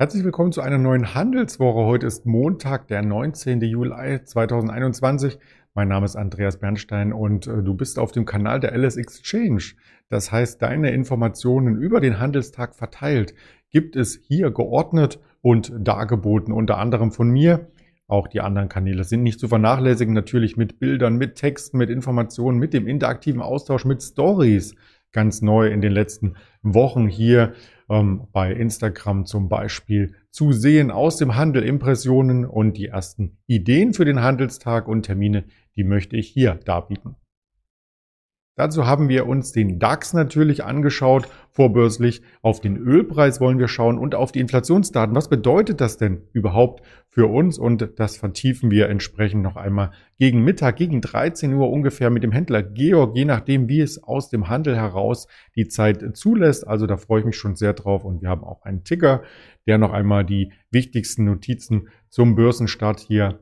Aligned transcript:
Herzlich 0.00 0.22
willkommen 0.22 0.52
zu 0.52 0.60
einer 0.60 0.78
neuen 0.78 1.16
Handelswoche. 1.16 1.84
Heute 1.84 2.06
ist 2.06 2.24
Montag, 2.24 2.86
der 2.86 3.02
19. 3.02 3.60
Juli 3.62 4.22
2021. 4.22 5.40
Mein 5.74 5.88
Name 5.88 6.04
ist 6.04 6.14
Andreas 6.14 6.60
Bernstein 6.60 7.12
und 7.12 7.48
äh, 7.48 7.64
du 7.64 7.74
bist 7.74 7.98
auf 7.98 8.12
dem 8.12 8.24
Kanal 8.24 8.60
der 8.60 8.78
LS 8.78 8.96
Exchange. 8.96 9.74
Das 10.08 10.30
heißt, 10.30 10.62
deine 10.62 10.92
Informationen 10.92 11.82
über 11.82 11.98
den 11.98 12.20
Handelstag 12.20 12.76
verteilt 12.76 13.34
gibt 13.70 13.96
es 13.96 14.20
hier 14.22 14.52
geordnet 14.52 15.18
und 15.42 15.72
dargeboten, 15.76 16.54
unter 16.54 16.78
anderem 16.78 17.10
von 17.10 17.28
mir. 17.28 17.66
Auch 18.06 18.28
die 18.28 18.40
anderen 18.40 18.68
Kanäle 18.68 19.02
sind 19.02 19.24
nicht 19.24 19.40
zu 19.40 19.48
vernachlässigen, 19.48 20.14
natürlich 20.14 20.56
mit 20.56 20.78
Bildern, 20.78 21.16
mit 21.16 21.34
Texten, 21.34 21.76
mit 21.76 21.90
Informationen, 21.90 22.60
mit 22.60 22.72
dem 22.72 22.86
interaktiven 22.86 23.42
Austausch, 23.42 23.84
mit 23.84 24.00
Stories. 24.00 24.76
Ganz 25.10 25.42
neu 25.42 25.66
in 25.66 25.80
den 25.80 25.90
letzten 25.90 26.36
Wochen 26.62 27.08
hier 27.08 27.54
ähm, 27.88 28.28
bei 28.32 28.52
Instagram 28.52 29.26
zum 29.26 29.48
Beispiel 29.48 30.14
zu 30.30 30.52
sehen 30.52 30.90
aus 30.90 31.16
dem 31.16 31.36
Handel 31.36 31.62
Impressionen 31.62 32.44
und 32.44 32.76
die 32.76 32.86
ersten 32.86 33.38
Ideen 33.46 33.94
für 33.94 34.04
den 34.04 34.22
Handelstag 34.22 34.88
und 34.88 35.02
Termine, 35.02 35.44
die 35.76 35.84
möchte 35.84 36.16
ich 36.16 36.28
hier 36.28 36.54
darbieten. 36.54 37.16
Dazu 38.58 38.86
haben 38.88 39.08
wir 39.08 39.28
uns 39.28 39.52
den 39.52 39.78
DAX 39.78 40.14
natürlich 40.14 40.64
angeschaut, 40.64 41.28
vorbörslich. 41.52 42.22
Auf 42.42 42.60
den 42.60 42.76
Ölpreis 42.76 43.40
wollen 43.40 43.60
wir 43.60 43.68
schauen 43.68 43.98
und 43.98 44.16
auf 44.16 44.32
die 44.32 44.40
Inflationsdaten. 44.40 45.14
Was 45.14 45.30
bedeutet 45.30 45.80
das 45.80 45.96
denn 45.96 46.22
überhaupt 46.32 46.82
für 47.08 47.28
uns? 47.28 47.56
Und 47.56 47.88
das 48.00 48.16
vertiefen 48.16 48.72
wir 48.72 48.88
entsprechend 48.88 49.44
noch 49.44 49.54
einmal 49.54 49.92
gegen 50.18 50.42
Mittag, 50.42 50.74
gegen 50.74 51.00
13 51.00 51.54
Uhr 51.54 51.70
ungefähr 51.70 52.10
mit 52.10 52.24
dem 52.24 52.32
Händler 52.32 52.64
Georg, 52.64 53.16
je 53.16 53.26
nachdem, 53.26 53.68
wie 53.68 53.80
es 53.80 54.02
aus 54.02 54.28
dem 54.28 54.48
Handel 54.48 54.74
heraus 54.74 55.28
die 55.54 55.68
Zeit 55.68 56.16
zulässt. 56.16 56.66
Also 56.66 56.88
da 56.88 56.96
freue 56.96 57.20
ich 57.20 57.26
mich 57.26 57.36
schon 57.36 57.54
sehr 57.54 57.74
drauf. 57.74 58.04
Und 58.04 58.22
wir 58.22 58.28
haben 58.28 58.42
auch 58.42 58.62
einen 58.62 58.82
Ticker, 58.82 59.22
der 59.68 59.78
noch 59.78 59.92
einmal 59.92 60.24
die 60.24 60.52
wichtigsten 60.72 61.24
Notizen 61.24 61.90
zum 62.08 62.34
Börsenstart 62.34 62.98
hier 62.98 63.38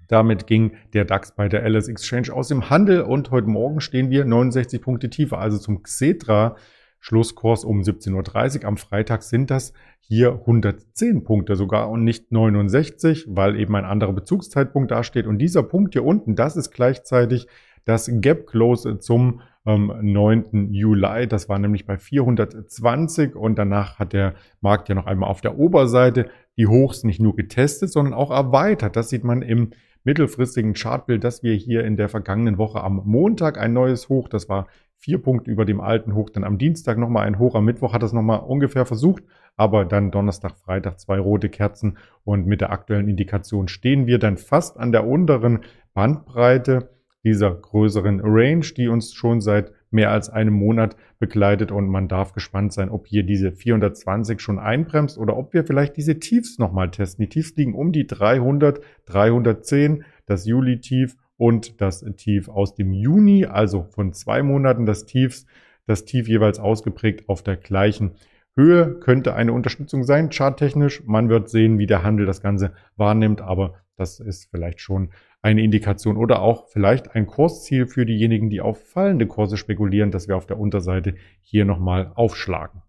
Damit 0.09 0.47
ging 0.47 0.73
der 0.93 1.05
DAX 1.05 1.35
bei 1.35 1.49
der 1.49 1.69
LS 1.69 1.89
Exchange 1.89 2.33
aus 2.33 2.49
dem 2.49 2.71
Handel 2.71 3.03
und 3.03 3.31
heute 3.31 3.49
Morgen 3.49 3.81
stehen 3.81 4.11
wir 4.11 4.25
69 4.25 4.81
Punkte 4.81 5.11
tiefer, 5.11 5.39
also 5.39 5.59
zum 5.59 5.83
Xetra 5.83 6.57
Schlusskurs 7.01 7.65
um 7.65 7.83
17.30 7.83 8.61
Uhr. 8.61 8.65
Am 8.65 8.79
Freitag 8.79 9.23
sind 9.23 9.51
das 9.51 9.75
hier 10.01 10.33
110 10.33 11.25
Punkte 11.25 11.55
sogar 11.55 11.91
und 11.91 12.03
nicht 12.03 12.33
69, 12.33 13.27
weil 13.29 13.61
eben 13.61 13.75
ein 13.77 13.85
anderer 13.85 14.15
Bezugszeitpunkt 14.15 14.91
dasteht. 14.91 15.27
Und 15.27 15.39
dieser 15.39 15.63
Punkt 15.63 15.93
hier 15.93 16.05
unten, 16.05 16.35
das 16.35 16.57
ist 16.57 16.71
gleichzeitig 16.71 17.47
das 17.85 18.11
Gap 18.11 18.47
Close 18.47 18.99
zum 18.99 19.43
ähm, 19.67 19.93
9. 20.01 20.73
Juli. 20.73 21.27
Das 21.29 21.49
war 21.49 21.59
nämlich 21.59 21.87
bei 21.87 21.99
420 21.99 23.35
und 23.37 23.59
danach 23.59 23.99
hat 23.99 24.13
der 24.13 24.35
Markt 24.61 24.89
ja 24.89 24.95
noch 24.95 25.07
einmal 25.07 25.29
auf 25.29 25.41
der 25.41 25.59
Oberseite 25.59 26.31
die 26.57 26.67
Hochs 26.67 27.05
nicht 27.05 27.21
nur 27.21 27.37
getestet, 27.37 27.91
sondern 27.91 28.15
auch 28.15 28.31
erweitert. 28.31 28.97
Das 28.97 29.09
sieht 29.09 29.25
man 29.25 29.43
im 29.43 29.71
mittelfristigen 30.05 30.75
Chartbild, 30.75 31.25
dass 31.25 31.43
wir 31.43 31.55
hier 31.55 31.85
in 31.85 31.97
der 31.97 32.09
vergangenen 32.09 32.59
Woche 32.59 32.83
am 32.83 33.03
Montag 33.05 33.59
ein 33.59 33.73
neues 33.73 34.09
Hoch, 34.09 34.29
das 34.29 34.49
war 34.49 34.67
vier 34.99 35.21
Punkte 35.21 35.51
über 35.51 35.65
dem 35.65 35.81
alten 35.81 36.15
Hoch, 36.15 36.31
dann 36.31 36.45
am 36.45 36.59
Dienstag 36.59 36.99
nochmal 36.99 37.27
ein 37.27 37.39
Hoch, 37.39 37.55
am 37.55 37.65
Mittwoch 37.65 37.93
hat 37.93 38.03
das 38.03 38.13
nochmal 38.13 38.41
ungefähr 38.41 38.87
versucht, 38.87 39.25
aber 39.57 39.85
dann 39.85 40.11
Donnerstag, 40.11 40.57
Freitag 40.57 41.01
zwei 41.01 41.19
rote 41.19 41.49
Kerzen 41.49 41.99
und 42.25 42.47
mit 42.47 42.61
der 42.61 42.71
aktuellen 42.71 43.09
Indikation 43.09 43.69
stehen 43.69 44.07
wir 44.07 44.19
dann 44.19 44.37
fast 44.37 44.79
an 44.79 44.93
der 44.93 45.07
unteren 45.07 45.61
Bandbreite 45.95 46.91
dieser 47.25 47.55
größeren 47.55 48.21
Range, 48.23 48.67
die 48.77 48.89
uns 48.89 49.15
schon 49.15 49.41
seit 49.41 49.73
mehr 49.94 50.10
als 50.10 50.28
einem 50.28 50.53
Monat 50.53 50.97
begleitet 51.19 51.72
und 51.72 51.88
man 51.88 52.09
darf 52.09 52.32
gespannt 52.32 52.72
sein, 52.72 52.91
ob 52.91 53.06
hier 53.06 53.22
diese 53.22 53.53
420 53.53 54.41
schon 54.41 54.59
einbremst 54.59 55.16
oder 55.16 55.37
ob 55.37 55.55
wir 55.55 55.65
vielleicht 55.65 55.97
diese 55.97 56.19
Tiefs 56.19 56.59
nochmal 56.59 56.91
testen. 56.91 57.22
Die 57.22 57.28
Tiefs 57.28 57.56
liegen 57.56 57.75
um 57.75 57.93
die 57.93 58.06
300, 58.06 58.81
310, 59.06 60.05
das 60.27 60.44
Juli-Tief 60.44 61.16
und 61.37 61.81
das 61.81 62.05
Tief 62.16 62.49
aus 62.49 62.75
dem 62.75 62.93
Juni, 62.93 63.47
also 63.47 63.84
von 63.84 64.12
zwei 64.12 64.43
Monaten 64.43 64.84
das 64.84 65.06
Tiefs, 65.06 65.47
das 65.87 66.05
Tief 66.05 66.28
jeweils 66.28 66.59
ausgeprägt 66.59 67.28
auf 67.28 67.43
der 67.43 67.56
gleichen 67.56 68.12
Höhe 68.56 69.00
könnte 69.00 69.34
eine 69.34 69.53
Unterstützung 69.53 70.05
sein, 70.05 70.31
charttechnisch. 70.31 71.03
Man 71.06 71.28
wird 71.28 71.49
sehen, 71.49 71.78
wie 71.78 71.87
der 71.87 72.05
Handel 72.05 72.25
das 72.25 72.41
Ganze 72.41 72.72
wahrnimmt, 72.97 73.41
aber 73.41 73.75
das 73.97 74.21
ist 74.21 74.47
vielleicht 74.50 74.81
schon 74.81 75.10
eine 75.43 75.62
Indikation 75.62 76.16
oder 76.16 76.41
auch 76.41 76.69
vielleicht 76.69 77.15
ein 77.15 77.27
Kursziel 77.27 77.87
für 77.87 78.06
diejenigen, 78.06 78.50
die 78.50 78.60
auf 78.60 78.82
fallende 78.82 79.27
Kurse 79.27 79.56
spekulieren, 79.56 80.10
dass 80.10 80.28
wir 80.28 80.37
auf 80.37 80.47
der 80.47 80.59
Unterseite 80.59 81.15
hier 81.41 81.65
nochmal 81.65 82.12
aufschlagen. 82.15 82.82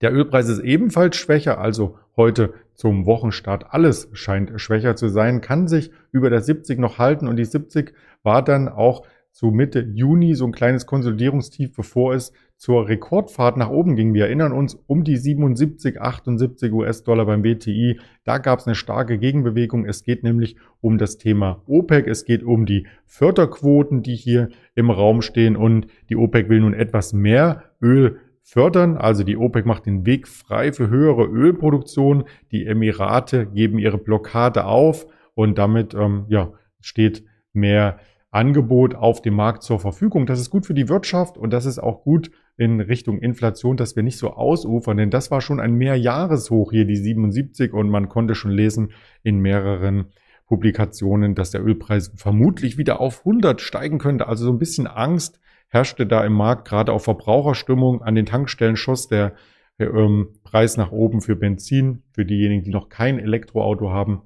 Der 0.00 0.12
Ölpreis 0.12 0.48
ist 0.48 0.58
ebenfalls 0.58 1.16
schwächer, 1.16 1.58
also 1.58 1.96
heute 2.16 2.54
zum 2.74 3.06
Wochenstart 3.06 3.66
alles 3.72 4.08
scheint 4.14 4.60
schwächer 4.60 4.96
zu 4.96 5.08
sein, 5.08 5.40
kann 5.40 5.68
sich 5.68 5.92
über 6.10 6.28
der 6.28 6.40
70 6.40 6.78
noch 6.80 6.98
halten 6.98 7.28
und 7.28 7.36
die 7.36 7.44
70 7.44 7.94
war 8.24 8.42
dann 8.42 8.68
auch 8.68 9.06
zu 9.30 9.46
Mitte 9.46 9.80
Juni 9.80 10.34
so 10.34 10.44
ein 10.44 10.52
kleines 10.52 10.86
Konsolidierungstief, 10.86 11.74
bevor 11.74 12.14
es 12.14 12.32
zur 12.62 12.86
Rekordfahrt 12.86 13.56
nach 13.56 13.70
oben 13.70 13.96
ging. 13.96 14.14
Wir 14.14 14.26
erinnern 14.26 14.52
uns 14.52 14.78
um 14.86 15.02
die 15.02 15.16
77, 15.16 16.00
78 16.00 16.72
US-Dollar 16.72 17.26
beim 17.26 17.42
WTI. 17.42 17.98
Da 18.22 18.38
gab 18.38 18.60
es 18.60 18.68
eine 18.68 18.76
starke 18.76 19.18
Gegenbewegung. 19.18 19.84
Es 19.84 20.04
geht 20.04 20.22
nämlich 20.22 20.54
um 20.80 20.96
das 20.96 21.18
Thema 21.18 21.60
OPEC. 21.66 22.06
Es 22.06 22.24
geht 22.24 22.44
um 22.44 22.64
die 22.64 22.86
Förderquoten, 23.04 24.04
die 24.04 24.14
hier 24.14 24.48
im 24.76 24.92
Raum 24.92 25.22
stehen. 25.22 25.56
Und 25.56 25.88
die 26.08 26.14
OPEC 26.14 26.48
will 26.48 26.60
nun 26.60 26.72
etwas 26.72 27.12
mehr 27.12 27.64
Öl 27.82 28.20
fördern. 28.44 28.96
Also 28.96 29.24
die 29.24 29.36
OPEC 29.36 29.66
macht 29.66 29.86
den 29.86 30.06
Weg 30.06 30.28
frei 30.28 30.72
für 30.72 30.88
höhere 30.88 31.24
Ölproduktion. 31.24 32.26
Die 32.52 32.64
Emirate 32.64 33.46
geben 33.46 33.80
ihre 33.80 33.98
Blockade 33.98 34.66
auf 34.66 35.08
und 35.34 35.58
damit 35.58 35.94
ähm, 35.94 36.26
ja, 36.28 36.52
steht 36.80 37.24
mehr 37.52 37.98
Angebot 38.30 38.94
auf 38.94 39.20
dem 39.20 39.34
Markt 39.34 39.64
zur 39.64 39.80
Verfügung. 39.80 40.26
Das 40.26 40.38
ist 40.38 40.50
gut 40.50 40.64
für 40.64 40.74
die 40.74 40.88
Wirtschaft 40.88 41.36
und 41.36 41.52
das 41.52 41.66
ist 41.66 41.80
auch 41.80 42.04
gut 42.04 42.30
in 42.62 42.80
Richtung 42.80 43.18
Inflation, 43.18 43.76
dass 43.76 43.96
wir 43.96 44.04
nicht 44.04 44.18
so 44.18 44.34
ausufern, 44.34 44.96
denn 44.96 45.10
das 45.10 45.32
war 45.32 45.40
schon 45.40 45.58
ein 45.58 45.74
Mehrjahreshoch 45.74 46.70
hier, 46.70 46.84
die 46.84 46.94
77 46.94 47.72
und 47.72 47.90
man 47.90 48.08
konnte 48.08 48.36
schon 48.36 48.52
lesen 48.52 48.92
in 49.24 49.40
mehreren 49.40 50.12
Publikationen, 50.46 51.34
dass 51.34 51.50
der 51.50 51.64
Ölpreis 51.64 52.12
vermutlich 52.14 52.78
wieder 52.78 53.00
auf 53.00 53.26
100 53.26 53.60
steigen 53.60 53.98
könnte. 53.98 54.28
Also 54.28 54.44
so 54.44 54.52
ein 54.52 54.60
bisschen 54.60 54.86
Angst 54.86 55.40
herrschte 55.66 56.06
da 56.06 56.24
im 56.24 56.34
Markt, 56.34 56.68
gerade 56.68 56.92
auf 56.92 57.02
Verbraucherstimmung. 57.02 58.00
An 58.00 58.14
den 58.14 58.26
Tankstellen 58.26 58.76
schoss 58.76 59.08
der 59.08 59.34
ähm, 59.80 60.28
Preis 60.44 60.76
nach 60.76 60.92
oben 60.92 61.20
für 61.20 61.34
Benzin, 61.34 62.04
für 62.12 62.24
diejenigen, 62.24 62.62
die 62.62 62.70
noch 62.70 62.90
kein 62.90 63.18
Elektroauto 63.18 63.90
haben. 63.90 64.22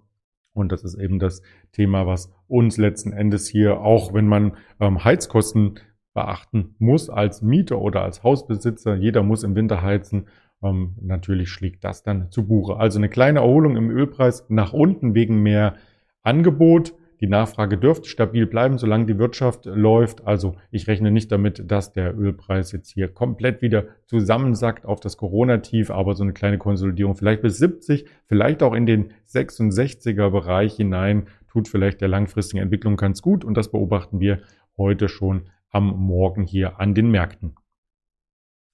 Und 0.53 0.73
das 0.73 0.85
ist 0.85 0.97
eben 0.97 1.19
das 1.19 1.41
Thema, 1.73 2.07
was 2.07 2.35
uns 2.49 2.77
letzten 2.77 3.15
Endes 3.15 3.49
hier, 3.49 3.81
auch 3.81 4.13
wenn 4.13 4.27
man 4.27 4.59
ähm, 4.79 5.05
Heizkosten 5.05 5.81
beachten 6.17 6.75
muss 6.81 7.09
als 7.09 7.43
Mieter 7.43 7.81
oder 7.81 8.03
als 8.03 8.25
Hausbesitzer, 8.25 8.97
jeder 8.97 9.23
muss 9.23 9.45
im 9.45 9.55
Winter 9.55 9.83
heizen, 9.83 10.27
ähm, 10.63 10.97
natürlich 11.01 11.51
schlägt 11.51 11.85
das 11.85 12.03
dann 12.03 12.31
zu 12.31 12.49
Buche. 12.49 12.79
Also 12.79 12.99
eine 12.99 13.09
kleine 13.09 13.41
Erholung 13.41 13.77
im 13.77 13.91
Ölpreis 13.91 14.47
nach 14.49 14.73
unten 14.73 15.15
wegen 15.15 15.43
mehr 15.43 15.77
Angebot. 16.23 16.95
Die 17.21 17.29
Nachfrage 17.29 17.79
dürfte 17.79 18.09
stabil 18.09 18.47
bleiben, 18.47 18.77
solange 18.77 19.07
die 19.07 19.19
Wirtschaft 19.19 19.65
läuft. 19.65 20.27
Also 20.27 20.57
ich 20.71 20.87
rechne 20.87 21.11
nicht 21.11 21.33
damit, 21.33 21.71
dass 21.71 21.93
der 21.93 22.19
Ölpreis 22.19 22.73
jetzt 22.73 22.91
hier 22.91 23.09
komplett 23.09 23.63
wieder 23.63 23.85
zusammensackt 24.07 24.85
auf 24.85 25.01
das 25.01 25.17
Corona-Tief, 25.17 25.91
aber 25.91 26.15
so 26.15 26.25
eine 26.25 26.33
kleine 26.33 26.59
Konsolidierung 26.59 27.15
vielleicht 27.15 27.43
bis 27.43 27.59
70, 27.59 28.07
vielleicht 28.27 28.63
auch 28.63 28.75
in 28.75 28.85
den 28.85 29.13
66er 29.29 30.31
Bereich 30.31 30.77
hinein, 30.77 31.27
tut 31.49 31.69
vielleicht 31.69 32.03
der 32.03 32.09
langfristigen 32.09 32.63
Entwicklung 32.63 32.97
ganz 32.97 33.23
gut 33.23 33.45
und 33.45 33.55
das 33.55 33.71
beobachten 33.71 34.21
wir 34.21 34.41
heute 34.77 35.09
schon 35.09 35.49
am 35.71 35.89
Morgen 35.89 36.45
hier 36.45 36.81
an 36.81 36.95
den 36.95 37.11
Märkten. 37.11 37.57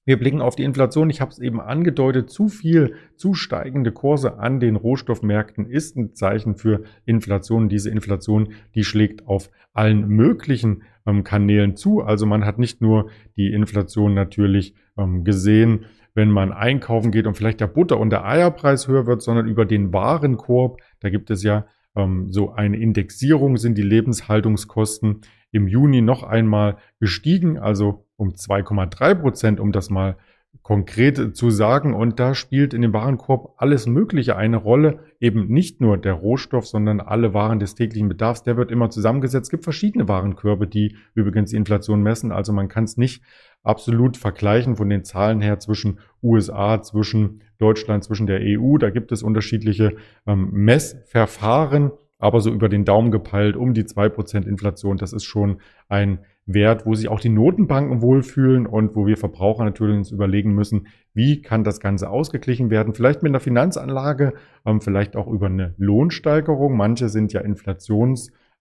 Wir 0.05 0.19
blicken 0.19 0.41
auf 0.41 0.57
die 0.57 0.65
Inflation. 0.65 1.11
Ich 1.11 1.21
habe 1.21 1.31
es 1.31 1.39
eben 1.39 1.61
angedeutet, 1.61 2.29
zu 2.29 2.49
viel, 2.49 2.97
zu 3.15 3.35
steigende 3.35 3.93
Kurse 3.93 4.39
an 4.39 4.59
den 4.59 4.75
Rohstoffmärkten 4.75 5.67
ist 5.67 5.97
ein 5.97 6.15
Zeichen 6.15 6.57
für 6.57 6.83
Inflation. 7.05 7.69
Diese 7.69 7.89
Inflation, 7.89 8.53
die 8.75 8.83
schlägt 8.83 9.29
auf 9.29 9.51
allen 9.73 10.09
möglichen 10.09 10.83
ähm, 11.07 11.23
Kanälen 11.23 11.77
zu. 11.77 12.01
Also 12.01 12.27
man 12.27 12.45
hat 12.45 12.59
nicht 12.59 12.81
nur 12.81 13.11
die 13.37 13.53
Inflation 13.53 14.13
natürlich 14.13 14.75
ähm, 14.99 15.23
gesehen, 15.23 15.87
wenn 16.15 16.31
man 16.31 16.53
einkaufen 16.53 17.13
geht 17.13 17.29
und 17.29 17.37
vielleicht 17.37 17.61
der 17.61 17.69
Butter- 17.69 18.01
und 18.01 18.11
der 18.11 18.25
Eierpreis 18.25 18.89
höher 18.89 19.07
wird, 19.07 19.23
sondern 19.23 19.47
über 19.47 19.65
den 19.65 19.93
Warenkorb. 19.93 20.81
Da 20.99 21.11
gibt 21.11 21.31
es 21.31 21.45
ja 21.45 21.67
so 21.95 22.53
eine 22.53 22.79
Indexierung, 22.79 23.57
sind 23.59 23.77
die 23.77 23.83
Lebenshaltungskosten 23.83 25.21
im 25.51 25.69
Juni 25.69 26.01
noch 26.01 26.23
einmal 26.23 26.79
gestiegen, 26.99 27.59
also 27.59 28.07
um 28.17 28.31
2,3 28.31 29.15
Prozent, 29.15 29.61
um 29.61 29.73
das 29.73 29.91
mal 29.91 30.17
konkret 30.63 31.37
zu 31.37 31.51
sagen. 31.51 31.95
Und 31.95 32.21
da 32.21 32.35
spielt 32.35 32.75
in 32.75 32.83
dem 32.83 32.93
Warenkorb 32.93 33.55
alles 33.57 33.87
Mögliche 33.87 34.37
eine 34.37 34.59
Rolle. 34.59 35.01
Eben 35.21 35.49
nicht 35.49 35.81
nur 35.81 35.97
der 35.97 36.13
Rohstoff, 36.15 36.67
sondern 36.67 37.01
alle 37.01 37.35
Waren 37.35 37.59
des 37.59 37.75
täglichen 37.75 38.09
Bedarfs. 38.09 38.43
Der 38.43 38.57
wird 38.57 38.71
immer 38.71 38.91
zusammengesetzt. 38.91 39.47
Es 39.47 39.51
gibt 39.51 39.65
verschiedene 39.65 40.09
Warenkörbe, 40.09 40.67
die 40.67 40.97
übrigens 41.15 41.51
die 41.51 41.57
Inflation 41.57 42.03
messen. 42.03 42.33
Also 42.33 42.53
man 42.53 42.69
kann 42.69 42.85
es 42.85 42.97
nicht 42.97 43.23
absolut 43.63 44.17
vergleichen 44.17 44.77
von 44.77 44.89
den 44.89 45.05
Zahlen 45.05 45.41
her 45.41 45.59
zwischen 45.59 45.99
USA, 46.23 46.83
zwischen 46.83 47.43
Deutschland, 47.59 48.05
zwischen 48.05 48.27
der 48.27 48.41
EU. 48.43 48.79
Da 48.79 48.91
gibt 48.91 49.13
es 49.13 49.23
unterschiedliche 49.23 49.97
ähm, 50.27 50.51
Messverfahren 50.51 51.93
aber 52.23 52.41
so 52.41 52.53
über 52.53 52.69
den 52.69 52.85
Daumen 52.85 53.11
gepeilt 53.11 53.57
um 53.57 53.75
die 53.75 53.85
zwei 53.85 54.09
Prozent 54.09 54.47
Inflation. 54.47 54.97
Das 54.97 55.13
ist 55.13 55.25
schon 55.25 55.57
ein 55.89 56.21
Wert, 56.47 56.87
wo 56.87 56.95
sich 56.95 57.09
auch 57.09 57.19
die 57.19 57.29
Notenbanken 57.29 58.01
wohlfühlen 58.01 58.65
und 58.65 58.95
wo 58.95 59.09
wir 59.09 59.17
Verbraucher 59.17 59.65
natürlich 59.65 59.97
uns 59.97 60.13
überlegen 60.13 60.55
müssen, 60.55 60.87
wie 61.15 61.43
kann 61.43 61.65
das 61.65 61.81
Ganze 61.81 62.09
ausgeglichen 62.09 62.71
werden. 62.71 62.95
Vielleicht 62.95 63.25
mit 63.25 63.31
einer 63.31 63.41
Finanzanlage, 63.41 64.35
ähm, 64.65 64.81
vielleicht 64.81 65.17
auch 65.17 65.27
über 65.27 65.47
eine 65.47 65.75
Lohnsteigerung. 65.79 66.77
Manche 66.77 67.09
sind 67.09 67.33
ja 67.33 67.41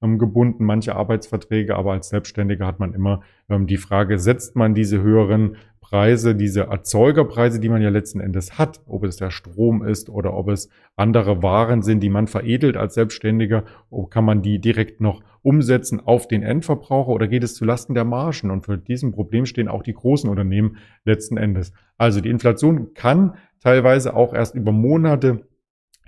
inflationsgebunden, 0.02 0.66
manche 0.66 0.96
Arbeitsverträge, 0.96 1.76
aber 1.76 1.94
als 1.94 2.10
Selbstständiger 2.10 2.66
hat 2.66 2.80
man 2.80 2.94
immer 2.94 3.22
ähm, 3.50 3.68
die 3.68 3.78
Frage, 3.78 4.18
setzt 4.18 4.56
man 4.56 4.74
diese 4.74 5.02
höheren 5.02 5.58
Preise, 5.80 6.36
diese 6.36 6.62
Erzeugerpreise, 6.68 7.60
die 7.60 7.68
man 7.68 7.82
ja 7.82 7.90
letzten 7.90 8.22
Endes 8.22 8.58
hat, 8.58 8.80
ob 8.86 9.04
es 9.04 9.18
der 9.18 9.30
Strom 9.30 9.84
ist 9.84 10.10
oder 10.10 10.34
ob 10.34 10.48
es 10.48 10.70
andere 10.96 11.44
Waren 11.44 11.82
sind, 11.82 12.02
die 12.02 12.10
man 12.10 12.28
veredelt 12.28 12.78
als 12.78 12.94
Selbstständiger, 12.94 13.66
kann 14.10 14.24
man 14.24 14.42
die 14.42 14.60
direkt 14.60 15.02
noch 15.02 15.22
umsetzen 15.42 16.00
auf 16.00 16.28
den 16.28 16.44
Endverbraucher 16.44 17.10
oder 17.10 17.28
geht 17.28 17.44
es 17.44 17.56
zulasten 17.56 17.94
der 17.94 18.06
Margen? 18.06 18.52
Und 18.52 18.64
für 18.64 18.78
diesem 18.78 19.12
Problem 19.12 19.46
stehen 19.46 19.68
auch 19.68 19.84
die 19.84 19.94
großen 19.94 20.30
Unternehmen 20.30 20.78
letzten 21.04 21.36
Endes. 21.36 21.74
Also 21.98 22.22
die 22.22 22.30
Inflation 22.30 22.94
kann 22.94 23.36
teilweise 23.60 24.16
auch 24.16 24.34
erst 24.34 24.56
über 24.56 24.72
Monate 24.72 25.46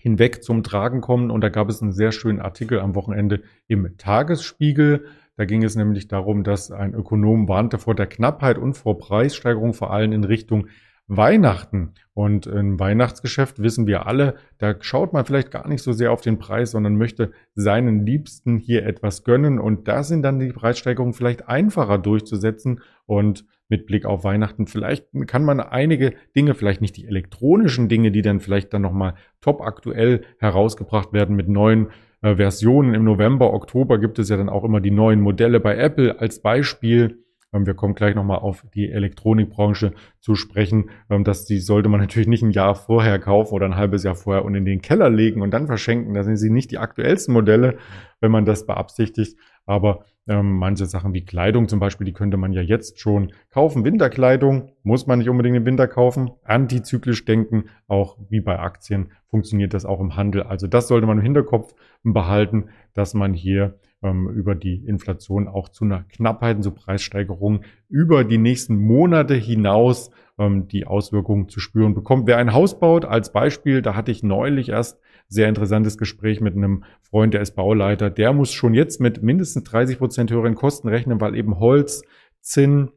hinweg 0.03 0.43
zum 0.43 0.61
Tragen 0.61 1.01
kommen. 1.01 1.31
Und 1.31 1.41
da 1.41 1.49
gab 1.49 1.69
es 1.69 1.81
einen 1.81 1.93
sehr 1.93 2.11
schönen 2.11 2.39
Artikel 2.39 2.79
am 2.79 2.93
Wochenende 2.93 3.41
im 3.67 3.97
Tagesspiegel 3.97 5.05
da 5.35 5.45
ging 5.45 5.63
es 5.63 5.75
nämlich 5.75 6.07
darum, 6.07 6.43
dass 6.43 6.71
ein 6.71 6.93
Ökonom 6.93 7.47
warnte 7.47 7.79
vor 7.79 7.95
der 7.95 8.07
Knappheit 8.07 8.57
und 8.57 8.75
vor 8.75 8.97
Preissteigerung, 8.99 9.73
vor 9.73 9.91
allem 9.91 10.11
in 10.11 10.23
Richtung 10.23 10.67
Weihnachten. 11.07 11.93
Und 12.13 12.45
im 12.45 12.79
Weihnachtsgeschäft 12.79 13.59
wissen 13.59 13.87
wir 13.87 14.05
alle, 14.05 14.35
da 14.59 14.75
schaut 14.79 15.11
man 15.11 15.25
vielleicht 15.25 15.51
gar 15.51 15.67
nicht 15.67 15.81
so 15.81 15.91
sehr 15.91 16.11
auf 16.11 16.21
den 16.21 16.37
Preis, 16.37 16.71
sondern 16.71 16.95
möchte 16.95 17.31
seinen 17.55 18.05
Liebsten 18.05 18.57
hier 18.57 18.85
etwas 18.85 19.23
gönnen. 19.23 19.59
Und 19.59 19.87
da 19.87 20.03
sind 20.03 20.21
dann 20.21 20.39
die 20.39 20.53
Preissteigerungen 20.53 21.13
vielleicht 21.13 21.47
einfacher 21.49 21.97
durchzusetzen. 21.97 22.81
Und 23.05 23.45
mit 23.69 23.85
Blick 23.85 24.05
auf 24.05 24.23
Weihnachten, 24.23 24.67
vielleicht 24.67 25.07
kann 25.27 25.45
man 25.45 25.59
einige 25.59 26.13
Dinge, 26.35 26.53
vielleicht 26.53 26.81
nicht 26.81 26.97
die 26.97 27.07
elektronischen 27.07 27.89
Dinge, 27.89 28.11
die 28.11 28.21
dann 28.21 28.39
vielleicht 28.39 28.73
dann 28.73 28.81
nochmal 28.81 29.15
top 29.41 29.61
aktuell 29.61 30.23
herausgebracht 30.37 31.13
werden 31.13 31.35
mit 31.35 31.47
neuen 31.49 31.87
äh, 32.21 32.35
Versionen. 32.35 32.93
Im 32.93 33.03
November, 33.03 33.53
Oktober 33.53 33.99
gibt 33.99 34.19
es 34.19 34.29
ja 34.29 34.37
dann 34.37 34.49
auch 34.49 34.63
immer 34.63 34.81
die 34.81 34.91
neuen 34.91 35.21
Modelle 35.21 35.59
bei 35.59 35.77
Apple 35.77 36.19
als 36.19 36.41
Beispiel. 36.41 37.23
Ähm, 37.53 37.65
wir 37.65 37.73
kommen 37.73 37.95
gleich 37.95 38.15
nochmal 38.15 38.39
auf 38.39 38.65
die 38.73 38.89
Elektronikbranche 38.89 39.93
zu 40.19 40.35
sprechen. 40.35 40.89
Ähm, 41.09 41.23
dass 41.23 41.45
die 41.45 41.59
sollte 41.59 41.89
man 41.89 41.99
natürlich 42.01 42.27
nicht 42.27 42.43
ein 42.43 42.51
Jahr 42.51 42.75
vorher 42.75 43.19
kaufen 43.19 43.53
oder 43.53 43.65
ein 43.65 43.75
halbes 43.75 44.03
Jahr 44.03 44.15
vorher 44.15 44.45
und 44.45 44.55
in 44.55 44.65
den 44.65 44.81
Keller 44.81 45.09
legen 45.09 45.41
und 45.41 45.51
dann 45.51 45.67
verschenken. 45.67 46.13
Da 46.13 46.23
sind 46.23 46.37
sie 46.37 46.49
nicht 46.49 46.71
die 46.71 46.79
aktuellsten 46.79 47.33
Modelle, 47.33 47.77
wenn 48.19 48.31
man 48.31 48.45
das 48.45 48.65
beabsichtigt. 48.65 49.37
Aber 49.65 50.05
ähm, 50.27 50.57
manche 50.57 50.85
Sachen 50.85 51.13
wie 51.13 51.25
Kleidung 51.25 51.67
zum 51.67 51.79
Beispiel, 51.79 52.05
die 52.05 52.13
könnte 52.13 52.37
man 52.37 52.53
ja 52.53 52.61
jetzt 52.61 52.99
schon 52.99 53.33
kaufen. 53.49 53.83
Winterkleidung 53.83 54.71
muss 54.83 55.05
man 55.05 55.19
nicht 55.19 55.29
unbedingt 55.29 55.57
im 55.57 55.65
Winter 55.65 55.87
kaufen. 55.87 56.31
Antizyklisch 56.43 57.25
denken, 57.25 57.65
auch 57.87 58.17
wie 58.29 58.39
bei 58.39 58.57
Aktien 58.59 59.11
funktioniert 59.27 59.73
das 59.73 59.85
auch 59.85 59.99
im 59.99 60.15
Handel. 60.15 60.43
Also 60.43 60.67
das 60.67 60.87
sollte 60.87 61.07
man 61.07 61.17
im 61.17 61.23
Hinterkopf 61.23 61.73
behalten, 62.03 62.69
dass 62.93 63.13
man 63.13 63.33
hier 63.33 63.79
ähm, 64.01 64.29
über 64.29 64.55
die 64.55 64.85
Inflation 64.85 65.47
auch 65.47 65.69
zu 65.69 65.85
einer 65.85 66.03
Knappheit, 66.03 66.63
zu 66.63 66.71
Preissteigerungen 66.71 67.65
über 67.89 68.23
die 68.23 68.37
nächsten 68.37 68.77
Monate 68.77 69.33
hinaus 69.33 70.11
ähm, 70.37 70.67
die 70.67 70.85
Auswirkungen 70.85 71.49
zu 71.49 71.59
spüren 71.59 71.93
bekommt. 71.93 72.27
Wer 72.27 72.37
ein 72.37 72.53
Haus 72.53 72.79
baut, 72.79 73.05
als 73.05 73.31
Beispiel, 73.31 73.81
da 73.81 73.95
hatte 73.95 74.11
ich 74.11 74.23
neulich 74.23 74.69
erst 74.69 74.99
sehr 75.27 75.49
interessantes 75.49 75.97
Gespräch 75.97 76.41
mit 76.41 76.55
einem 76.55 76.83
Freund, 77.01 77.33
der 77.33 77.41
ist 77.41 77.55
Bauleiter. 77.55 78.09
Der 78.09 78.33
muss 78.33 78.51
schon 78.51 78.73
jetzt 78.73 78.99
mit 78.99 79.23
mindestens 79.23 79.63
30 79.63 79.97
Prozent 79.97 80.12
höheren 80.17 80.55
Kosten 80.55 80.87
rechnen, 80.87 81.21
weil 81.21 81.35
eben 81.35 81.59
Holz, 81.59 82.03
Zinn, 82.41 82.91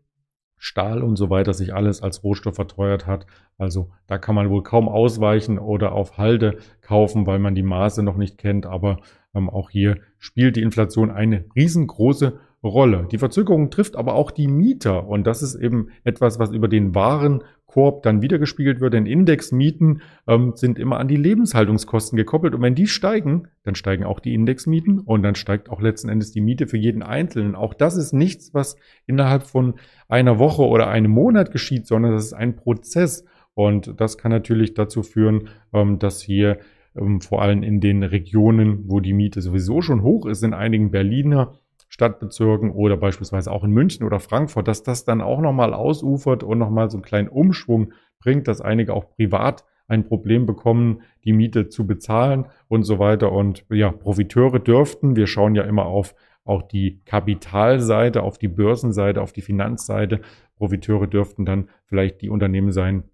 Stahl 0.59 1.03
und 1.03 1.17
so 1.17 1.29
weiter 1.31 1.53
sich 1.53 1.75
alles 1.75 2.03
als 2.03 2.25
Rohstoff 2.25 2.55
verteuert 2.55 3.07
hat. 3.07 3.27
Also 3.59 3.91
da 4.07 4.19
kann 4.19 4.35
man 4.35 4.51
wohl 4.51 4.63
kaum 4.63 4.89
ausweichen 4.89 5.59
oder 5.59 5.93
auf 5.93 6.19
Halde 6.19 6.59
kaufen, 6.81 7.27
weil 7.27 7.39
man 7.39 7.55
die 7.55 7.63
Maße 7.63 8.03
noch 8.03 8.17
nicht 8.17 8.39
kennt. 8.39 8.67
Aber 8.67 8.99
ähm, 9.35 9.51
auch 9.51 9.71
hier 9.71 9.99
spielt 10.19 10.57
die 10.57 10.63
Inflation 10.63 11.11
eine 11.11 11.45
riesengroße 11.55 12.41
Rolle. 12.63 13.07
Die 13.11 13.19
Verzögerung 13.19 13.71
trifft 13.71 13.97
aber 13.97 14.15
auch 14.15 14.31
die 14.31 14.49
Mieter 14.49 15.07
und 15.07 15.27
das 15.27 15.43
ist 15.43 15.55
eben 15.55 15.89
etwas, 16.05 16.39
was 16.39 16.51
über 16.51 16.69
den 16.69 16.95
Warenkorb 16.95 18.03
dann 18.03 18.23
wiedergespiegelt 18.23 18.81
wird. 18.81 18.95
Denn 18.95 19.07
Indexmieten 19.07 20.03
ähm, 20.27 20.53
sind 20.55 20.79
immer 20.79 20.99
an 20.99 21.09
die 21.09 21.17
Lebenshaltungskosten 21.17 22.17
gekoppelt 22.17 22.55
und 22.55 22.63
wenn 22.63 22.75
die 22.75 22.87
steigen, 22.87 23.49
dann 23.63 23.75
steigen 23.75 24.05
auch 24.05 24.21
die 24.21 24.35
Indexmieten 24.35 25.01
und 25.01 25.23
dann 25.23 25.35
steigt 25.35 25.71
auch 25.71 25.81
letzten 25.81 26.09
Endes 26.09 26.33
die 26.33 26.41
Miete 26.41 26.67
für 26.67 26.79
jeden 26.79 27.03
Einzelnen. 27.03 27.55
Auch 27.55 27.75
das 27.75 27.97
ist 27.97 28.13
nichts, 28.13 28.53
was 28.55 28.77
innerhalb 29.07 29.45
von 29.45 29.75
einer 30.09 30.39
Woche 30.39 30.63
oder 30.63 30.89
einem 30.89 31.11
Monat 31.11 31.53
geschieht, 31.53 31.87
sondern 31.87 32.13
das 32.13 32.25
ist 32.25 32.33
ein 32.33 32.57
Prozess 32.57 33.25
und 33.55 34.01
das 34.01 34.19
kann 34.19 34.33
natürlich 34.33 34.75
dazu 34.75 35.03
führen, 35.03 35.49
ähm, 35.73 35.99
dass 35.99 36.21
hier 36.21 36.59
ähm, 36.97 37.21
vor 37.21 37.43
allem 37.43 37.63
in 37.63 37.81
den 37.81 38.03
Regionen, 38.03 38.85
wo 38.87 39.01
die 39.01 39.13
Miete 39.13 39.41
sowieso 39.41 39.83
schon 39.83 40.03
hoch 40.03 40.27
ist, 40.27 40.43
in 40.43 40.55
einigen 40.55 40.91
Berliner 40.91 41.55
Stadtbezirken 41.89 42.71
oder 42.71 42.97
beispielsweise 42.97 43.51
auch 43.51 43.65
in 43.65 43.71
München 43.71 44.05
oder 44.05 44.21
Frankfurt, 44.21 44.69
dass 44.69 44.83
das 44.83 45.05
dann 45.05 45.21
auch 45.21 45.41
nochmal 45.41 45.73
ausufert 45.75 46.43
und 46.43 46.59
nochmal 46.59 46.91
so 46.91 46.97
einen 46.97 47.05
kleinen 47.05 47.29
Umschwung 47.29 47.93
bringt, 48.19 48.49
dass 48.49 48.61
einige 48.61 48.95
auch 48.95 49.11
privat 49.11 49.65
ein 49.89 50.05
Problem 50.05 50.47
bekommen, 50.47 51.03
die 51.25 51.33
Miete 51.33 51.69
zu 51.69 51.87
bezahlen 51.87 52.47
und 52.69 52.83
so 52.83 52.99
weiter. 52.99 53.31
Und 53.33 53.65
ja, 53.71 53.93
Profiteure 53.93 54.59
dürften, 54.59 55.17
wir 55.17 55.27
schauen 55.27 55.55
ja 55.55 55.63
immer 55.63 55.87
auf 55.87 56.15
auch 56.45 56.63
die 56.63 57.01
Kapitalseite, 57.05 58.23
auf 58.23 58.39
die 58.39 58.49
Börsenseite, 58.49 59.21
auf 59.21 59.33
die 59.33 59.43
Finanzseite. 59.43 60.21
Profiteure 60.57 61.07
dürften 61.07 61.45
dann 61.45 61.69
vielleicht 61.87 62.23
die 62.23 62.31
Unternehmen 62.31 62.73
sein, 62.73 63.05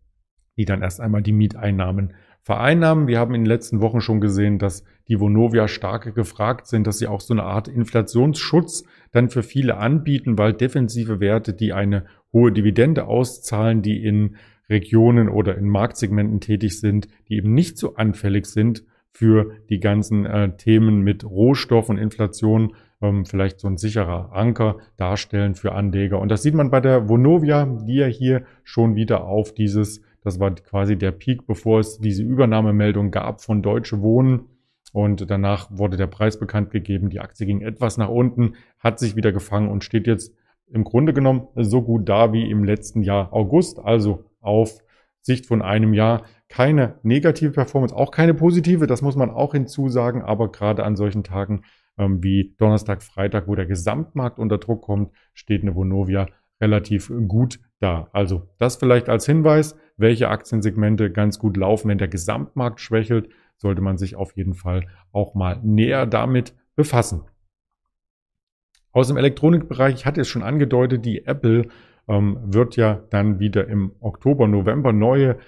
die 0.57 0.64
dann 0.64 0.83
erst 0.83 1.00
einmal 1.00 1.23
die 1.23 1.33
Mieteinnahmen 1.33 2.14
vereinnahmen. 2.42 3.06
Wir 3.06 3.18
haben 3.18 3.34
in 3.34 3.42
den 3.42 3.49
letzten 3.49 3.80
Wochen 3.80 4.00
schon 4.00 4.20
gesehen, 4.20 4.58
dass 4.58 4.84
die 5.08 5.20
Vonovia 5.20 5.68
stark 5.68 6.14
gefragt 6.14 6.66
sind, 6.66 6.87
dass 6.87 6.99
sie 6.99 7.06
auch 7.06 7.20
so 7.20 7.34
eine 7.34 7.44
Art 7.44 7.68
Inflationsschutz 7.68 8.84
dann 9.12 9.30
für 9.30 9.42
viele 9.42 9.76
anbieten, 9.76 10.38
weil 10.38 10.52
defensive 10.52 11.20
Werte, 11.20 11.54
die 11.54 11.72
eine 11.72 12.06
hohe 12.32 12.52
Dividende 12.52 13.06
auszahlen, 13.06 13.82
die 13.82 14.04
in 14.04 14.37
Regionen 14.68 15.28
oder 15.28 15.56
in 15.56 15.68
Marktsegmenten 15.68 16.40
tätig 16.40 16.80
sind, 16.80 17.08
die 17.28 17.37
eben 17.37 17.52
nicht 17.52 17.78
so 17.78 17.94
anfällig 17.96 18.46
sind 18.46 18.84
für 19.11 19.52
die 19.68 19.80
ganzen 19.80 20.25
äh, 20.25 20.56
Themen 20.56 21.02
mit 21.02 21.25
Rohstoff 21.25 21.90
und 21.90 21.99
Inflation, 21.99 22.75
ähm, 23.02 23.26
vielleicht 23.26 23.61
so 23.61 23.68
ein 23.68 23.76
sicherer 23.76 24.32
Anker 24.32 24.78
darstellen 24.96 25.54
für 25.54 25.72
Anleger. 25.72 26.18
Und 26.18 26.30
das 26.30 26.42
sieht 26.42 26.54
man 26.54 26.70
bei 26.70 26.80
der 26.80 27.08
Vonovia, 27.08 27.66
die 27.66 27.96
ja 27.96 28.06
hier 28.06 28.44
schon 28.64 28.96
wieder 28.96 29.25
auf 29.25 29.52
dieses 29.52 30.02
das 30.23 30.38
war 30.38 30.55
quasi 30.55 30.97
der 30.97 31.12
Peak, 31.12 31.47
bevor 31.47 31.81
es 31.81 31.99
diese 31.99 32.23
Übernahmemeldung 32.23 33.11
gab 33.11 33.43
von 33.43 33.62
Deutsche 33.62 34.00
Wohnen. 34.00 34.47
Und 34.93 35.31
danach 35.31 35.69
wurde 35.71 35.97
der 35.97 36.07
Preis 36.07 36.38
bekannt 36.38 36.71
gegeben. 36.71 37.09
Die 37.09 37.21
Aktie 37.21 37.47
ging 37.47 37.62
etwas 37.62 37.97
nach 37.97 38.11
unten, 38.11 38.55
hat 38.79 38.99
sich 38.99 39.17
wieder 39.17 39.33
gefangen 39.33 39.71
und 39.71 39.85
steht 39.85 40.07
jetzt 40.07 40.35
im 40.67 40.85
Grunde 40.85 41.12
genommen 41.12 41.49
so 41.57 41.83
gut 41.83 42.09
da 42.09 42.33
wie 42.33 42.50
im 42.50 42.64
letzten 42.64 43.02
Jahr 43.02 43.33
August. 43.33 43.79
Also 43.79 44.25
auf 44.41 44.79
Sicht 45.21 45.47
von 45.47 45.62
einem 45.62 45.95
Jahr 45.95 46.25
keine 46.49 46.97
negative 47.02 47.52
Performance, 47.52 47.97
auch 47.97 48.11
keine 48.11 48.35
positive. 48.35 48.87
Das 48.87 49.02
muss 49.02 49.17
man 49.17 49.31
auch 49.31 49.52
hinzusagen. 49.52 50.23
Aber 50.23 50.52
gerade 50.52 50.85
an 50.85 50.97
solchen 50.97 51.25
Tagen 51.25 51.62
ähm, 51.99 52.23
wie 52.23 52.55
Donnerstag, 52.59 53.02
Freitag, 53.02 53.49
wo 53.49 53.55
der 53.55 53.67
Gesamtmarkt 53.67 54.38
unter 54.38 54.59
Druck 54.59 54.83
kommt, 54.83 55.12
steht 55.33 55.62
eine 55.62 55.75
Vonovia 55.75 56.26
relativ 56.61 57.11
gut 57.29 57.61
da. 57.81 58.09
Also 58.12 58.49
das 58.59 58.76
vielleicht 58.76 59.09
als 59.09 59.26
Hinweis, 59.26 59.76
welche 59.96 60.28
Aktiensegmente 60.28 61.11
ganz 61.11 61.38
gut 61.38 61.56
laufen. 61.56 61.88
Wenn 61.88 61.99
der 61.99 62.08
Gesamtmarkt 62.08 62.80
schwächelt, 62.80 63.28
sollte 63.56 63.80
man 63.80 63.99
sich 63.99 64.16
auf 64.16 64.37
jeden 64.37 64.54
Fall 64.54 64.87
auch 65.12 65.34
mal 65.34 65.61
näher 65.62 66.06
damit 66.06 66.54
befassen. 66.75 67.22
Aus 68.92 69.08
dem 69.08 69.16
Elektronikbereich, 69.16 69.94
ich 69.94 70.06
hatte 70.06 70.20
es 70.20 70.28
schon 70.28 70.42
angedeutet, 70.42 71.04
die 71.04 71.25
Apple 71.25 71.68
ähm, 72.08 72.38
wird 72.44 72.76
ja 72.76 73.02
dann 73.11 73.38
wieder 73.38 73.68
im 73.68 73.92
Oktober, 74.00 74.49
November 74.49 74.92
neue 74.92 75.38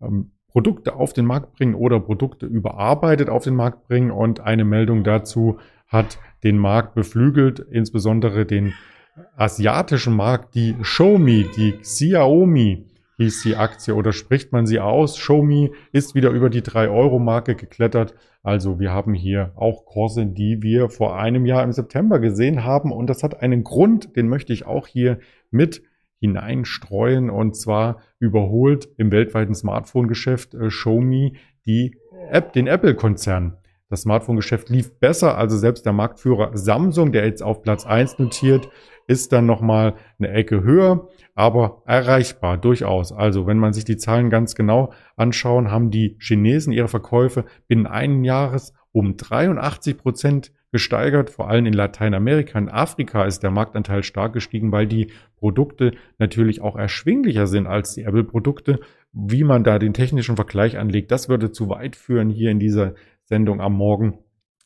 ähm, 0.00 0.30
Produkte 0.48 0.94
auf 0.94 1.12
den 1.12 1.26
Markt 1.26 1.54
bringen 1.54 1.74
oder 1.74 1.98
Produkte 1.98 2.46
überarbeitet 2.46 3.28
auf 3.28 3.44
den 3.44 3.56
Markt 3.56 3.88
bringen. 3.88 4.10
Und 4.10 4.40
eine 4.40 4.64
Meldung 4.64 5.02
dazu 5.02 5.58
hat 5.88 6.18
den 6.44 6.58
Markt 6.58 6.94
beflügelt, 6.94 7.58
insbesondere 7.58 8.46
den 8.46 8.72
asiatischen 9.36 10.14
Markt, 10.14 10.54
die 10.54 10.74
Xiaomi, 10.74 11.46
die 11.56 11.72
Xiaomi 11.78 12.86
hieß 13.18 13.42
die 13.42 13.56
Aktie 13.56 13.94
oder 13.94 14.12
spricht 14.12 14.52
man 14.52 14.66
sie 14.66 14.80
aus. 14.80 15.18
Xiaomi 15.18 15.72
ist 15.92 16.14
wieder 16.14 16.30
über 16.30 16.50
die 16.50 16.62
3-Euro-Marke 16.62 17.54
geklettert. 17.54 18.14
Also 18.42 18.78
wir 18.78 18.92
haben 18.92 19.14
hier 19.14 19.52
auch 19.56 19.86
Kurse, 19.86 20.26
die 20.26 20.62
wir 20.62 20.88
vor 20.88 21.18
einem 21.18 21.46
Jahr 21.46 21.62
im 21.62 21.72
September 21.72 22.18
gesehen 22.18 22.64
haben. 22.64 22.92
Und 22.92 23.08
das 23.08 23.22
hat 23.22 23.40
einen 23.40 23.64
Grund, 23.64 24.16
den 24.16 24.28
möchte 24.28 24.52
ich 24.52 24.66
auch 24.66 24.86
hier 24.86 25.18
mit 25.50 25.82
hineinstreuen. 26.18 27.30
Und 27.30 27.56
zwar 27.56 28.00
überholt 28.18 28.88
im 28.96 29.10
weltweiten 29.12 29.54
Smartphone-Geschäft 29.54 30.54
äh, 30.54 30.68
Xiaomi 30.68 31.36
die 31.66 31.96
App, 32.30 32.52
den 32.52 32.66
Apple-Konzern. 32.66 33.56
Das 33.94 34.00
Smartphone-Geschäft 34.00 34.70
lief 34.70 34.98
besser, 34.98 35.38
also 35.38 35.56
selbst 35.56 35.86
der 35.86 35.92
Marktführer 35.92 36.50
Samsung, 36.56 37.12
der 37.12 37.26
jetzt 37.26 37.44
auf 37.44 37.62
Platz 37.62 37.86
1 37.86 38.18
notiert, 38.18 38.68
ist 39.06 39.32
dann 39.32 39.46
nochmal 39.46 39.94
eine 40.18 40.30
Ecke 40.30 40.64
höher, 40.64 41.10
aber 41.36 41.84
erreichbar 41.86 42.58
durchaus. 42.58 43.12
Also 43.12 43.46
wenn 43.46 43.58
man 43.58 43.72
sich 43.72 43.84
die 43.84 43.96
Zahlen 43.96 44.30
ganz 44.30 44.56
genau 44.56 44.92
anschauen, 45.14 45.70
haben 45.70 45.92
die 45.92 46.16
Chinesen 46.18 46.72
ihre 46.72 46.88
Verkäufe 46.88 47.44
binnen 47.68 47.86
einen 47.86 48.24
Jahres 48.24 48.74
um 48.90 49.16
83 49.16 49.96
Prozent 49.96 50.50
gesteigert. 50.72 51.30
Vor 51.30 51.48
allem 51.48 51.66
in 51.66 51.72
Lateinamerika, 51.72 52.58
in 52.58 52.68
Afrika 52.68 53.24
ist 53.24 53.44
der 53.44 53.52
Marktanteil 53.52 54.02
stark 54.02 54.32
gestiegen, 54.32 54.72
weil 54.72 54.88
die 54.88 55.12
Produkte 55.36 55.92
natürlich 56.18 56.62
auch 56.62 56.74
erschwinglicher 56.74 57.46
sind 57.46 57.68
als 57.68 57.94
die 57.94 58.02
Apple-Produkte. 58.02 58.80
Wie 59.12 59.44
man 59.44 59.62
da 59.62 59.78
den 59.78 59.94
technischen 59.94 60.34
Vergleich 60.34 60.76
anlegt, 60.76 61.12
das 61.12 61.28
würde 61.28 61.52
zu 61.52 61.68
weit 61.68 61.94
führen 61.94 62.28
hier 62.28 62.50
in 62.50 62.58
dieser 62.58 62.94
Sendung 63.24 63.60
am 63.60 63.74
Morgen. 63.74 64.18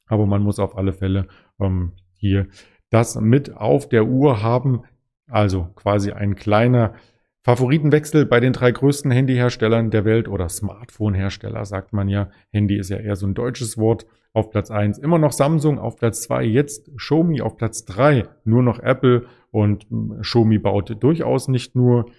Aber 0.06 0.26
man 0.26 0.42
muss 0.42 0.58
auf 0.58 0.76
alle 0.76 0.92
Fälle 0.92 1.28
ähm, 1.60 1.92
hier 2.16 2.46
das 2.90 3.20
mit 3.20 3.56
auf 3.56 3.88
der 3.88 4.06
Uhr 4.06 4.42
haben. 4.42 4.82
Also 5.30 5.68
quasi 5.74 6.12
ein 6.12 6.34
kleiner 6.36 6.94
Favoritenwechsel 7.42 8.26
bei 8.26 8.40
den 8.40 8.52
drei 8.52 8.72
größten 8.72 9.10
Handyherstellern 9.10 9.90
der 9.90 10.04
Welt 10.04 10.28
oder 10.28 10.48
Smartphone-Hersteller, 10.48 11.64
sagt 11.64 11.92
man 11.92 12.08
ja. 12.08 12.30
Handy 12.50 12.76
ist 12.78 12.90
ja 12.90 12.98
eher 12.98 13.16
so 13.16 13.26
ein 13.26 13.34
deutsches 13.34 13.78
Wort. 13.78 14.06
Auf 14.34 14.50
Platz 14.50 14.70
eins 14.70 14.98
immer 14.98 15.18
noch 15.18 15.32
Samsung, 15.32 15.78
auf 15.78 15.96
Platz 15.96 16.22
zwei 16.22 16.44
jetzt 16.44 16.90
Xiaomi, 16.96 17.40
auf 17.40 17.56
Platz 17.56 17.84
drei 17.84 18.28
nur 18.44 18.62
noch 18.62 18.78
Apple 18.78 19.26
und 19.50 19.86
hm, 19.88 20.18
Xiaomi 20.20 20.58
baut 20.58 21.02
durchaus 21.02 21.48
nicht 21.48 21.74
nur 21.74 22.10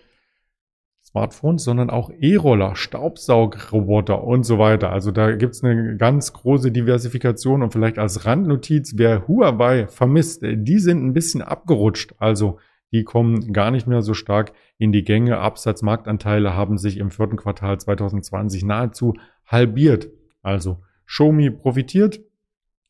Smartphones, 1.09 1.63
sondern 1.63 1.89
auch 1.89 2.11
E-Roller, 2.19 2.75
Staubsaugroboter 2.75 4.23
und 4.23 4.43
so 4.43 4.59
weiter. 4.59 4.91
Also 4.91 5.11
da 5.11 5.35
gibt's 5.35 5.63
eine 5.63 5.97
ganz 5.97 6.33
große 6.33 6.71
Diversifikation 6.71 7.63
und 7.63 7.73
vielleicht 7.73 7.97
als 7.97 8.25
Randnotiz, 8.25 8.93
wer 8.95 9.27
Huawei 9.27 9.87
vermisst, 9.87 10.43
die 10.43 10.77
sind 10.77 11.03
ein 11.03 11.13
bisschen 11.13 11.41
abgerutscht. 11.41 12.13
Also 12.19 12.59
die 12.91 13.03
kommen 13.03 13.53
gar 13.53 13.71
nicht 13.71 13.87
mehr 13.87 14.03
so 14.03 14.13
stark 14.13 14.53
in 14.77 14.91
die 14.91 15.03
Gänge. 15.03 15.39
Absatzmarktanteile 15.39 16.55
haben 16.55 16.77
sich 16.77 16.97
im 16.97 17.09
vierten 17.09 17.37
Quartal 17.37 17.79
2020 17.79 18.63
nahezu 18.63 19.15
halbiert. 19.47 20.09
Also 20.43 20.83
Xiaomi 21.07 21.49
profitiert, 21.49 22.19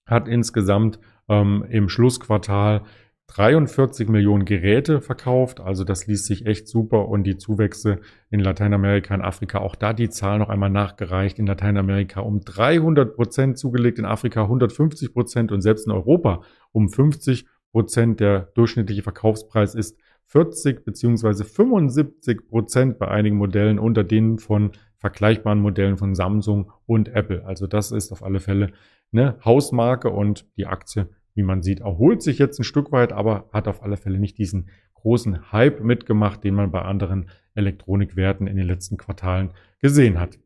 hat 0.05 0.27
insgesamt 0.27 0.99
ähm, 1.29 1.65
im 1.69 1.87
Schlussquartal 1.87 2.81
43 3.29 4.09
Millionen 4.09 4.43
Geräte 4.43 5.01
verkauft. 5.01 5.59
Also 5.59 5.83
das 5.83 6.07
liest 6.07 6.25
sich 6.25 6.47
echt 6.47 6.67
super 6.67 7.07
und 7.07 7.23
die 7.23 7.37
Zuwächse 7.37 7.99
in 8.31 8.39
Lateinamerika 8.39 9.13
und 9.13 9.21
Afrika, 9.21 9.59
auch 9.59 9.75
da 9.75 9.93
die 9.93 10.09
Zahl 10.09 10.39
noch 10.39 10.49
einmal 10.49 10.71
nachgereicht. 10.71 11.37
In 11.37 11.45
Lateinamerika 11.45 12.21
um 12.21 12.41
300 12.41 13.15
Prozent 13.15 13.59
zugelegt, 13.59 13.99
in 13.99 14.05
Afrika 14.05 14.43
150 14.43 15.13
Prozent 15.13 15.51
und 15.51 15.61
selbst 15.61 15.85
in 15.85 15.93
Europa 15.93 16.41
um 16.71 16.89
50 16.89 17.45
Prozent. 17.71 18.19
Der 18.19 18.49
durchschnittliche 18.55 19.03
Verkaufspreis 19.03 19.75
ist 19.75 19.99
40 20.25 20.83
beziehungsweise 20.83 21.45
75 21.45 22.47
Prozent 22.47 22.97
bei 22.97 23.09
einigen 23.09 23.37
Modellen 23.37 23.77
unter 23.77 24.03
denen 24.03 24.39
von 24.39 24.71
vergleichbaren 24.97 25.59
Modellen 25.59 25.97
von 25.97 26.15
Samsung 26.15 26.71
und 26.87 27.09
Apple. 27.09 27.45
Also 27.45 27.67
das 27.67 27.91
ist 27.91 28.11
auf 28.11 28.23
alle 28.23 28.39
Fälle 28.39 28.71
eine 29.11 29.37
Hausmarke 29.45 30.09
und 30.09 30.47
die 30.57 30.65
Aktie 30.65 31.09
wie 31.39 31.43
man 31.43 31.63
sieht, 31.63 31.79
erholt 31.79 32.21
sich 32.21 32.37
jetzt 32.37 32.59
ein 32.59 32.65
Stück 32.65 32.91
weit, 32.91 33.13
aber 33.13 33.45
hat 33.53 33.69
auf 33.69 33.81
alle 33.81 33.95
Fälle 33.95 34.19
nicht 34.19 34.37
diesen 34.37 34.67
großen 34.95 35.53
Hype 35.53 35.81
mitgemacht, 35.81 36.43
den 36.43 36.53
man 36.53 36.69
bei 36.69 36.81
anderen 36.81 37.29
Elektronikwerten 37.55 38.45
in 38.45 38.57
den 38.57 38.67
letzten 38.67 38.97
Quartalen 38.97 39.51
gesehen 39.79 40.19
hat. 40.19 40.37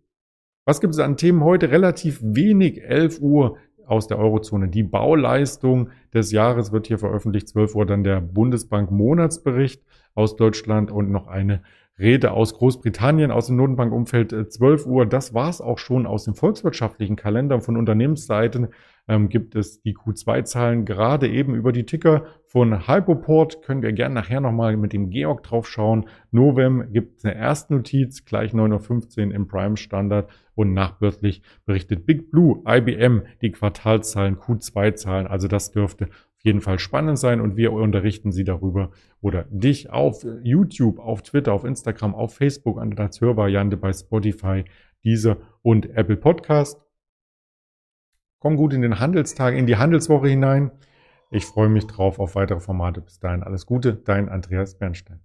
Was 0.65 0.81
gibt 0.81 0.93
es 0.93 0.99
an 0.99 1.17
Themen 1.17 1.43
heute? 1.43 1.71
Relativ 1.71 2.19
wenig. 2.21 2.83
11 2.83 3.21
Uhr 3.21 3.57
aus 3.87 4.05
der 4.05 4.19
Eurozone. 4.19 4.69
Die 4.69 4.83
Bauleistung 4.83 5.89
des 6.13 6.31
Jahres 6.31 6.71
wird 6.71 6.85
hier 6.85 6.99
veröffentlicht. 6.99 7.47
12 7.47 7.73
Uhr 7.73 7.85
dann 7.87 8.03
der 8.03 8.21
Bundesbank 8.21 8.91
Monatsbericht 8.91 9.81
aus 10.13 10.35
Deutschland 10.35 10.91
und 10.91 11.09
noch 11.09 11.27
eine 11.27 11.63
Rede 11.97 12.31
aus 12.31 12.53
Großbritannien, 12.53 13.31
aus 13.31 13.47
dem 13.47 13.55
Notenbankumfeld 13.55 14.53
12 14.53 14.85
Uhr. 14.85 15.07
Das 15.07 15.33
war's 15.33 15.59
auch 15.59 15.79
schon 15.79 16.05
aus 16.05 16.25
dem 16.25 16.35
volkswirtschaftlichen 16.35 17.15
Kalender 17.15 17.59
von 17.61 17.77
Unternehmensseiten 17.77 18.67
ähm, 19.07 19.29
gibt 19.29 19.55
es 19.55 19.81
die 19.81 19.95
Q2-Zahlen 19.95 20.85
gerade 20.85 21.27
eben 21.27 21.55
über 21.55 21.71
die 21.71 21.85
Ticker 21.85 22.25
von 22.45 22.87
Hypoport. 22.87 23.61
Können 23.61 23.81
wir 23.81 23.91
gerne 23.91 24.15
nachher 24.15 24.39
nochmal 24.39 24.77
mit 24.77 24.93
dem 24.93 25.09
Georg 25.09 25.43
drauf 25.43 25.67
schauen. 25.67 26.05
Novem 26.31 26.91
gibt 26.93 27.23
eine 27.25 27.35
Erstnotiz, 27.35 28.25
gleich 28.25 28.53
9.15 28.53 29.27
Uhr 29.27 29.35
im 29.35 29.47
Prime 29.47 29.77
Standard 29.77 30.29
und 30.55 30.73
nachbörslich 30.73 31.41
berichtet 31.65 32.05
Big 32.05 32.31
Blue, 32.31 32.61
IBM, 32.67 33.23
die 33.41 33.51
Quartalzahlen, 33.51 34.37
Q2-Zahlen. 34.37 35.27
Also 35.27 35.47
das 35.47 35.71
dürfte 35.71 36.05
auf 36.05 36.45
jeden 36.45 36.61
Fall 36.61 36.79
spannend 36.79 37.17
sein 37.17 37.41
und 37.41 37.55
wir 37.57 37.71
unterrichten 37.73 38.31
Sie 38.31 38.43
darüber 38.43 38.91
oder 39.21 39.45
dich 39.49 39.89
auf 39.89 40.25
YouTube, 40.43 40.99
auf 40.99 41.23
Twitter, 41.23 41.53
auf 41.53 41.63
Instagram, 41.63 42.13
auf 42.13 42.35
Facebook 42.35 42.79
an 42.79 42.91
der 42.91 43.09
Hörvariante 43.17 43.77
bei 43.77 43.93
Spotify, 43.93 44.65
diese 45.03 45.37
und 45.61 45.89
Apple 45.95 46.17
Podcast. 46.17 46.82
Komm 48.43 48.57
gut 48.57 48.73
in 48.73 48.81
den 48.81 48.99
Handelstag, 48.99 49.55
in 49.55 49.67
die 49.67 49.77
Handelswoche 49.77 50.27
hinein. 50.27 50.69
Ich 51.31 51.45
freue 51.45 51.69
mich 51.69 51.87
drauf 51.87 52.19
auf 52.19 52.35
weitere 52.35 52.59
Formate. 52.59 52.99
Bis 52.99 53.17
dahin 53.17 53.41
alles 53.41 53.65
Gute, 53.65 53.93
dein 53.93 54.27
Andreas 54.27 54.77
Bernstein. 54.77 55.21